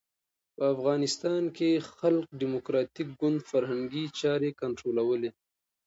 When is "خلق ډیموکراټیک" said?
1.97-3.07